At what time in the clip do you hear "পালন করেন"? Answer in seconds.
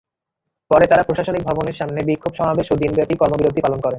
3.61-3.89